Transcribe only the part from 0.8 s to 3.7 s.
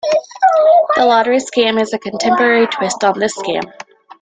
The lottery scam is a contemporary twist on this scam.